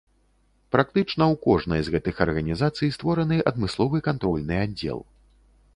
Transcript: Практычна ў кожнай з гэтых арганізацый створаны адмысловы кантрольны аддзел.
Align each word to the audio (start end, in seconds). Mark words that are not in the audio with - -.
Практычна 0.75 1.23
ў 1.25 1.35
кожнай 1.47 1.81
з 1.89 1.93
гэтых 1.97 2.15
арганізацый 2.25 2.93
створаны 2.97 3.37
адмысловы 3.53 3.97
кантрольны 4.11 4.55
аддзел. 4.65 4.99